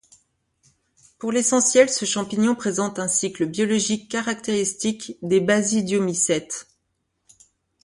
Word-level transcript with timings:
Pour 1.19 1.31
l'essentiel, 1.31 1.87
ce 1.87 2.05
champignon 2.05 2.55
présente 2.55 2.97
un 2.97 3.07
cycle 3.07 3.45
biologique 3.45 4.09
caractéristique 4.09 5.15
des 5.21 5.39
basidiomycètes. 5.41 6.67